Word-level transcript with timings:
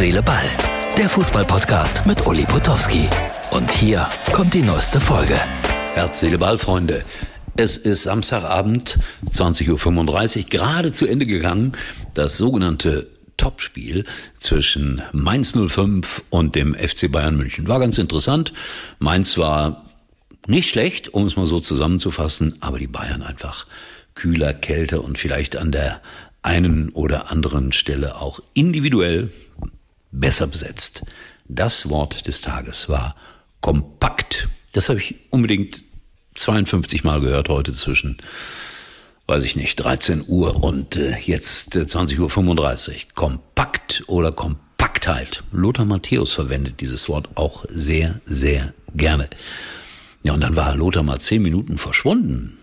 Seele, 0.00 0.22
Ball. 0.22 0.46
Der 0.96 1.10
Fußballpodcast 1.10 2.06
mit 2.06 2.26
Uli 2.26 2.46
Potowski. 2.46 3.06
Und 3.50 3.70
hier 3.70 4.08
kommt 4.32 4.54
die 4.54 4.62
neueste 4.62 4.98
Folge. 4.98 5.38
Herz, 5.92 6.20
Seele, 6.20 6.38
Ball, 6.38 6.56
Freunde. 6.56 7.04
Es 7.56 7.76
ist 7.76 8.04
Samstagabend, 8.04 8.98
20.35 9.28 10.38
Uhr, 10.38 10.44
gerade 10.48 10.92
zu 10.92 11.06
Ende 11.06 11.26
gegangen. 11.26 11.72
Das 12.14 12.38
sogenannte 12.38 13.08
Topspiel 13.36 14.06
zwischen 14.38 15.02
Mainz 15.12 15.52
05 15.52 16.24
und 16.30 16.54
dem 16.54 16.74
FC 16.74 17.12
Bayern 17.12 17.36
München. 17.36 17.68
War 17.68 17.78
ganz 17.78 17.98
interessant. 17.98 18.54
Mainz 19.00 19.36
war 19.36 19.84
nicht 20.46 20.70
schlecht, 20.70 21.12
um 21.12 21.26
es 21.26 21.36
mal 21.36 21.44
so 21.44 21.60
zusammenzufassen, 21.60 22.56
aber 22.60 22.78
die 22.78 22.86
Bayern 22.86 23.20
einfach 23.20 23.66
kühler, 24.14 24.54
kälter 24.54 25.04
und 25.04 25.18
vielleicht 25.18 25.56
an 25.56 25.70
der 25.70 26.00
einen 26.40 26.88
oder 26.88 27.30
anderen 27.30 27.72
Stelle 27.72 28.18
auch 28.18 28.40
individuell 28.54 29.30
besser 30.10 30.46
besetzt. 30.46 31.02
Das 31.46 31.88
Wort 31.88 32.26
des 32.26 32.40
Tages 32.40 32.88
war 32.88 33.16
kompakt. 33.60 34.48
Das 34.72 34.88
habe 34.88 35.00
ich 35.00 35.16
unbedingt 35.30 35.82
52 36.36 37.04
Mal 37.04 37.20
gehört 37.20 37.48
heute 37.48 37.74
zwischen, 37.74 38.18
weiß 39.26 39.44
ich 39.44 39.56
nicht, 39.56 39.76
13 39.76 40.24
Uhr 40.26 40.62
und 40.62 40.96
äh, 40.96 41.16
jetzt 41.18 41.74
äh, 41.76 41.80
20.35 41.80 42.18
Uhr. 42.20 42.94
Kompakt 43.14 44.04
oder 44.06 44.32
Kompaktheit. 44.32 45.42
Lothar 45.52 45.84
Matthäus 45.84 46.32
verwendet 46.32 46.80
dieses 46.80 47.08
Wort 47.08 47.28
auch 47.36 47.64
sehr, 47.68 48.20
sehr 48.26 48.74
gerne. 48.94 49.28
Ja, 50.22 50.34
und 50.34 50.40
dann 50.40 50.56
war 50.56 50.76
Lothar 50.76 51.02
mal 51.02 51.20
zehn 51.20 51.42
Minuten 51.42 51.78
verschwunden 51.78 52.59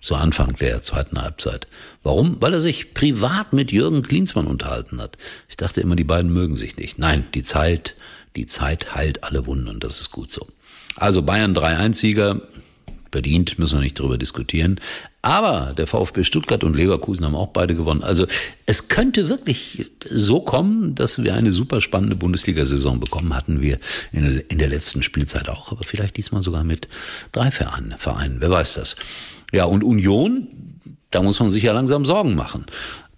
zu 0.00 0.14
Anfang 0.14 0.56
der 0.56 0.82
zweiten 0.82 1.20
Halbzeit. 1.20 1.66
Warum? 2.02 2.36
Weil 2.40 2.54
er 2.54 2.60
sich 2.60 2.94
privat 2.94 3.52
mit 3.52 3.72
Jürgen 3.72 4.02
Klinsmann 4.02 4.46
unterhalten 4.46 5.00
hat. 5.00 5.18
Ich 5.48 5.56
dachte 5.56 5.80
immer, 5.80 5.96
die 5.96 6.04
beiden 6.04 6.32
mögen 6.32 6.56
sich 6.56 6.76
nicht. 6.76 6.98
Nein, 6.98 7.24
die 7.34 7.42
Zeit, 7.42 7.94
die 8.36 8.46
Zeit 8.46 8.94
heilt 8.94 9.24
alle 9.24 9.46
Wunden 9.46 9.68
und 9.68 9.82
das 9.82 10.00
ist 10.00 10.12
gut 10.12 10.30
so. 10.30 10.46
Also 10.94 11.22
Bayern 11.22 11.56
3-1-Sieger, 11.56 12.42
verdient, 13.10 13.58
müssen 13.58 13.78
wir 13.78 13.82
nicht 13.82 13.98
darüber 13.98 14.18
diskutieren. 14.18 14.78
Aber 15.22 15.72
der 15.76 15.86
VfB 15.86 16.22
Stuttgart 16.22 16.62
und 16.62 16.76
Leverkusen 16.76 17.24
haben 17.24 17.34
auch 17.34 17.48
beide 17.48 17.74
gewonnen. 17.74 18.02
Also 18.02 18.26
es 18.66 18.88
könnte 18.88 19.28
wirklich 19.28 19.90
so 20.10 20.40
kommen, 20.40 20.94
dass 20.94 21.22
wir 21.22 21.34
eine 21.34 21.50
super 21.50 21.80
spannende 21.80 22.14
Bundesliga-Saison 22.14 23.00
bekommen. 23.00 23.34
Hatten 23.34 23.62
wir 23.62 23.78
in 24.12 24.58
der 24.58 24.68
letzten 24.68 25.02
Spielzeit 25.02 25.48
auch, 25.48 25.72
aber 25.72 25.84
vielleicht 25.84 26.16
diesmal 26.16 26.42
sogar 26.42 26.62
mit 26.62 26.88
drei 27.32 27.50
Vereinen. 27.50 27.96
Wer 28.38 28.50
weiß 28.50 28.74
das? 28.74 28.96
Ja, 29.52 29.64
und 29.64 29.84
Union, 29.84 30.48
da 31.10 31.22
muss 31.22 31.40
man 31.40 31.50
sich 31.50 31.62
ja 31.62 31.72
langsam 31.72 32.04
Sorgen 32.04 32.34
machen. 32.34 32.66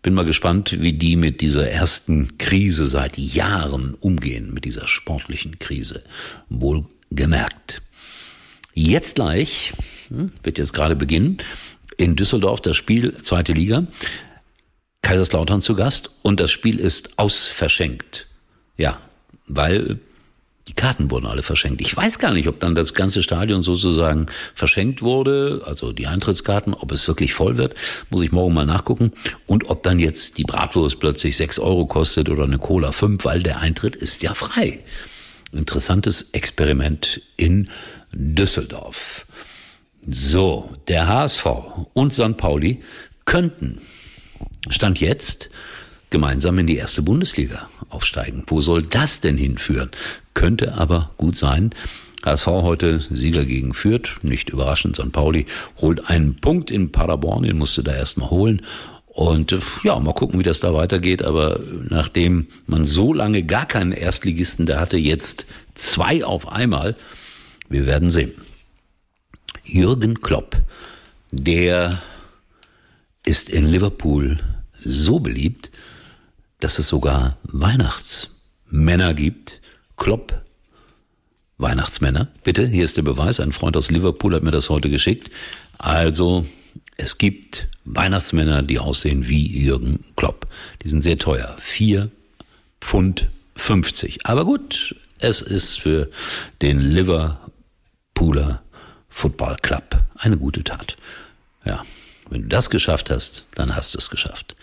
Bin 0.03 0.15
mal 0.15 0.25
gespannt, 0.25 0.81
wie 0.81 0.93
die 0.93 1.17
mit 1.17 1.41
dieser 1.41 1.69
ersten 1.69 2.39
Krise 2.39 2.87
seit 2.87 3.19
Jahren 3.19 3.95
umgehen, 3.95 4.55
mit 4.55 4.65
dieser 4.65 4.87
sportlichen 4.87 5.59
Krise. 5.59 6.05
Wohl 6.49 6.85
gemerkt. 7.11 7.83
Jetzt 8.75 9.17
gleich, 9.17 9.73
hm, 10.09 10.33
wird 10.43 10.59
jetzt 10.59 10.73
gerade 10.73 10.95
beginnen, 10.95 11.39
in 11.97 12.15
Düsseldorf 12.15 12.61
das 12.61 12.77
Spiel, 12.77 13.17
zweite 13.23 13.53
Liga, 13.53 13.87
Kaiserslautern 15.03 15.61
zu 15.61 15.75
Gast 15.75 16.11
und 16.23 16.39
das 16.39 16.51
Spiel 16.51 16.79
ist 16.79 17.19
ausverschenkt. 17.19 18.29
Ja, 18.77 19.01
weil 19.47 19.99
die 20.69 20.75
Karten 20.75 21.11
wurden 21.11 21.27
alle 21.27 21.43
verschenkt. 21.43 21.81
Ich 21.81 21.97
weiß 21.97 22.19
gar 22.19 22.33
nicht, 22.35 22.47
ob 22.47 22.61
dann 22.61 22.75
das 22.75 22.93
ganze 22.93 23.23
Stadion 23.23 23.63
sozusagen 23.63 24.27
verschenkt 24.55 25.01
wurde, 25.01 25.63
also 25.65 25.93
die 25.93 26.07
Eintrittskarten, 26.07 26.75
ob 26.75 26.93
es 26.93 27.09
wirklich 27.09 27.33
voll 27.33 27.57
wird, 27.57 27.75
muss 28.11 28.21
ich 28.21 28.33
morgen 28.33 28.53
mal 28.53 28.67
nachgucken. 28.67 29.13
Und 29.47 29.71
ob 29.71 29.83
dann 29.83 29.99
jetzt 29.99 30.37
die 30.37 30.45
Bratwurst 30.45 31.01
plötzlich 31.01 31.39
sechs 31.39 31.59
Euro 31.59 31.87
kostet 31.87 32.29
oder 32.29 32.45
eine 32.45 32.59
Cola 32.59 32.93
fünf, 32.93 33.25
weil 33.25 33.43
der 33.43 33.61
Eintritt 33.61 33.97
ist 33.97 34.23
ja 34.23 34.35
frei. 34.35 34.81
Interessantes 35.53 36.31
Experiment 36.33 37.23
in 37.39 37.71
Düsseldorf. 38.13 39.27
So, 40.07 40.77
der 40.87 41.09
HSV 41.09 41.47
und 41.95 42.13
St. 42.13 42.37
Pauli 42.37 42.83
könnten, 43.25 43.81
Stand 44.69 45.01
jetzt, 45.01 45.49
gemeinsam 46.11 46.59
in 46.59 46.67
die 46.67 46.77
erste 46.77 47.03
Bundesliga 47.03 47.69
aufsteigen. 47.89 48.45
Wo 48.47 48.61
soll 48.61 48.83
das 48.83 49.21
denn 49.21 49.37
hinführen? 49.37 49.91
Könnte 50.35 50.75
aber 50.75 51.11
gut 51.17 51.37
sein. 51.37 51.75
HSV 52.25 52.47
heute 52.47 53.01
Sieger 53.11 53.45
gegen 53.45 53.75
Fürth, 53.75 54.19
nicht 54.23 54.51
überraschend. 54.51 54.97
St. 54.97 55.13
Pauli 55.13 55.47
holt 55.81 56.11
einen 56.11 56.37
Punkt 56.37 56.71
in 56.71 56.91
Paderborn, 56.91 57.45
den 57.45 57.59
musste 57.59 57.83
da 57.83 57.95
erstmal 57.95 58.31
holen. 58.31 58.63
Und 59.07 59.53
äh, 59.53 59.61
ja, 59.83 59.99
mal 59.99 60.13
gucken, 60.13 60.39
wie 60.39 60.45
das 60.45 60.61
da 60.61 60.75
weitergeht. 60.75 61.23
Aber 61.23 61.61
nachdem 61.89 62.49
man 62.67 62.85
so 62.85 63.13
lange 63.13 63.43
gar 63.45 63.67
keinen 63.67 63.93
Erstligisten 63.93 64.67
da 64.67 64.81
hatte, 64.81 64.97
jetzt 64.97 65.47
zwei 65.75 66.25
auf 66.25 66.51
einmal, 66.51 66.97
wir 67.69 67.87
werden 67.87 68.11
sehen. 68.11 68.33
Jürgen 69.65 70.21
Klopp, 70.21 70.57
der 71.31 72.01
ist 73.25 73.49
in 73.49 73.67
Liverpool 73.67 74.39
so 74.83 75.19
beliebt, 75.19 75.71
dass 76.61 76.79
es 76.79 76.89
sogar 76.89 77.37
Weihnachtsmänner 77.45 79.15
gibt. 79.15 79.61
Klopp, 79.97 80.43
Weihnachtsmänner. 81.59 82.29
Bitte, 82.45 82.67
hier 82.67 82.85
ist 82.85 82.97
der 82.97 83.03
Beweis. 83.03 83.41
Ein 83.41 83.53
Freund 83.53 83.77
aus 83.77 83.91
Liverpool 83.91 84.35
hat 84.35 84.43
mir 84.43 84.51
das 84.51 84.71
heute 84.71 84.91
geschickt. 84.91 85.31
Also, 85.77 86.47
es 86.97 87.19
gibt 87.19 87.69
Weihnachtsmänner, 87.85 88.63
die 88.63 88.79
aussehen 88.79 89.29
wie 89.29 89.47
Jürgen 89.47 90.05
Klopp. 90.17 90.47
Die 90.83 90.89
sind 90.89 91.03
sehr 91.03 91.19
teuer. 91.19 91.57
Vier 91.59 92.11
Pfund 92.81 93.29
50. 93.57 94.27
Aber 94.27 94.45
gut, 94.45 94.95
es 95.19 95.43
ist 95.43 95.81
für 95.81 96.09
den 96.63 96.81
Liverpooler 96.81 98.63
Football 99.09 99.57
Club 99.63 100.05
eine 100.17 100.37
gute 100.37 100.63
Tat. 100.63 100.97
Ja, 101.65 101.85
wenn 102.31 102.43
du 102.43 102.49
das 102.49 102.71
geschafft 102.71 103.11
hast, 103.11 103.47
dann 103.55 103.75
hast 103.75 103.95
du 103.95 103.99
es 103.99 104.11
geschafft. 104.11 104.55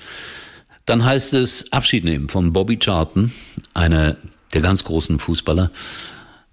Dann 0.86 1.04
heißt 1.04 1.34
es 1.34 1.72
Abschied 1.72 2.04
nehmen 2.04 2.30
von 2.30 2.54
Bobby 2.54 2.78
Charlton, 2.78 3.32
einer 3.74 4.18
der 4.54 4.62
ganz 4.62 4.84
großen 4.84 5.20
Fußballer 5.20 5.72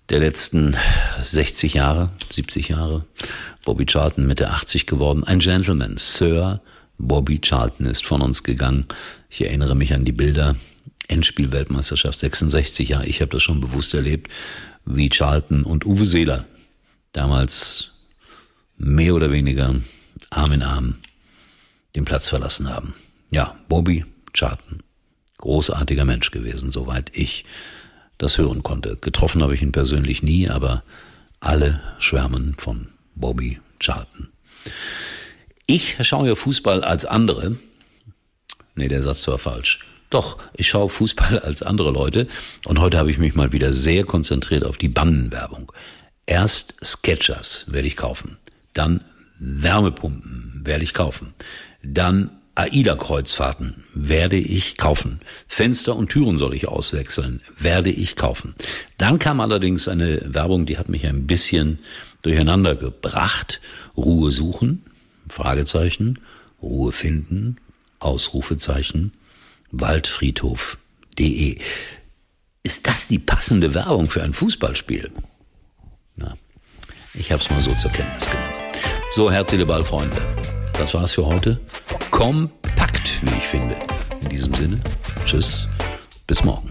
der 0.09 0.21
letzten 0.21 0.77
60 1.23 1.75
Jahre, 1.75 2.11
70 2.33 2.69
Jahre. 2.69 3.05
Bobby 3.65 3.87
Charlton 3.87 4.27
Mitte 4.27 4.51
80 4.51 4.87
geworden. 4.87 5.25
Ein 5.25 5.39
Gentleman, 5.39 5.97
Sir 5.97 6.61
Bobby 6.99 7.41
Charlton 7.41 7.87
ist 7.87 8.05
von 8.05 8.23
uns 8.23 8.43
gegangen. 8.43 8.87
Ich 9.29 9.45
erinnere 9.45 9.75
mich 9.75 9.93
an 9.93 10.05
die 10.05 10.13
Bilder. 10.13 10.57
Endspiel-Weltmeisterschaft 11.09 12.19
66, 12.19 12.89
ja, 12.89 13.03
ich 13.03 13.21
habe 13.21 13.33
das 13.33 13.43
schon 13.43 13.61
bewusst 13.61 13.93
erlebt, 13.93 14.31
wie 14.87 15.11
Charlton 15.11 15.65
und 15.65 15.85
Uwe 15.85 16.05
Seeler 16.05 16.47
damals 17.13 17.91
mehr 18.79 19.15
oder 19.15 19.31
weniger 19.31 19.75
Arm 20.31 20.53
in 20.53 20.63
Arm 20.63 20.95
den 21.97 22.05
Platz 22.05 22.29
verlassen 22.29 22.71
haben. 22.71 22.95
Ja, 23.31 23.57
Bobby 23.69 24.05
Charlton. 24.33 24.83
Großartiger 25.39 26.05
Mensch 26.05 26.31
gewesen, 26.31 26.71
soweit 26.71 27.11
ich 27.15 27.45
das 28.19 28.39
hören 28.39 28.63
konnte. 28.63 28.97
Getroffen 29.01 29.43
habe 29.43 29.55
ich 29.55 29.63
ihn 29.63 29.73
persönlich 29.73 30.23
nie, 30.23 30.49
aber 30.49 30.83
alle 31.41 31.81
schwärmen 31.99 32.55
von 32.57 32.89
Bobby 33.15 33.61
Charlton. 33.81 34.29
Ich 35.67 35.97
schaue 36.03 36.37
Fußball 36.37 36.85
als 36.85 37.05
andere. 37.05 37.57
Nee, 38.75 38.89
der 38.89 39.03
Satz 39.03 39.27
war 39.27 39.39
falsch. 39.39 39.81
Doch, 40.11 40.39
ich 40.55 40.69
schaue 40.69 40.91
Fußball 40.91 41.39
als 41.39 41.63
andere 41.63 41.91
Leute 41.91 42.29
und 42.67 42.81
heute 42.81 42.99
habe 42.99 43.11
ich 43.11 43.19
mich 43.19 43.35
mal 43.35 43.53
wieder 43.53 43.73
sehr 43.73 44.05
konzentriert 44.05 44.65
auf 44.65 44.77
die 44.77 44.89
Bannenwerbung. 44.89 45.73
Erst 46.27 46.75
Sketchers 46.85 47.65
werde 47.69 47.89
ich 47.89 47.97
kaufen, 47.97 48.37
dann 48.75 49.03
Wärmepumpen 49.39 50.61
werde 50.65 50.85
ich 50.85 50.93
kaufen, 50.93 51.35
dann 51.83 52.31
AIDA-Kreuzfahrten 52.55 53.85
werde 53.95 54.37
ich 54.37 54.77
kaufen. 54.77 55.21
Fenster 55.49 55.97
und 55.97 56.11
Türen 56.11 56.37
soll 56.37 56.55
ich 56.55 56.69
auswechseln, 56.69 57.41
werde 57.59 57.91
ich 57.91 58.15
kaufen. 58.17 58.55
Dann 58.99 59.19
kam 59.19 59.41
allerdings 59.41 59.89
eine 59.89 60.35
Werbung, 60.35 60.67
die 60.67 60.77
hat 60.77 60.89
mich 60.89 61.07
ein 61.07 61.27
bisschen 61.27 61.79
durcheinander 62.21 62.77
gebracht. 62.77 63.61
Ruhe 63.97 64.31
suchen, 64.31 64.83
Fragezeichen, 65.29 66.19
Ruhe 66.61 66.93
finden, 66.93 67.57
Ausrufezeichen, 68.01 69.13
waldfriedhof.de. 69.71 71.59
Ist 72.65 72.87
das 72.87 73.09
die 73.09 73.19
passende 73.19 73.75
Werbung 73.75 74.09
für 74.09 74.23
ein 74.23 74.35
Fußballspiel? 74.35 75.11
Na, 76.17 76.35
ich 77.15 77.33
habe 77.33 77.43
es 77.43 77.51
mal 77.51 77.61
so 77.61 77.75
zur 77.75 77.91
Kenntnis 77.91 78.27
genommen. 78.27 78.51
So, 79.15 79.31
herzliche 79.31 79.67
Ballfreunde, 79.67 80.17
das 80.75 80.93
war's 80.95 81.13
für 81.13 81.27
heute 81.27 81.61
kompakt, 82.23 83.21
wie 83.23 83.37
ich 83.37 83.49
finde. 83.49 83.77
In 84.23 84.29
diesem 84.29 84.55
Sinne, 84.55 84.81
tschüss, 85.25 85.67
bis 86.29 86.45
morgen. 86.45 86.71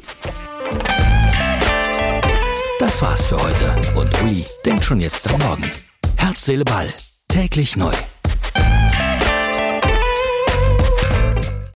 Das 2.80 3.02
war's 3.02 3.26
für 3.26 3.42
heute 3.42 3.76
und 3.96 4.22
Uli 4.22 4.46
denkt 4.66 4.86
schon 4.86 5.02
jetzt 5.02 5.30
am 5.30 5.40
Morgen. 5.42 5.70
Herz, 6.16 6.46
Seele, 6.46 6.64
Ball. 6.64 6.88
Täglich 7.28 7.76
neu. 7.76 7.92